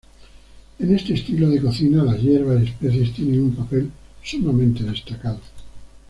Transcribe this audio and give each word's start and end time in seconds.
En 0.79 0.95
este 0.95 1.13
estilo 1.13 1.47
de 1.47 1.61
cocina, 1.61 2.03
las 2.03 2.19
hierbas 2.19 2.63
y 2.63 2.69
especies 2.69 3.13
tienen 3.13 3.39
un 3.39 3.53
papel 3.55 3.91
sumamente 4.23 4.83
destacado. 4.83 5.39